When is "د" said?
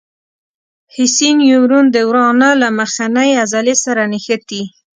1.91-1.97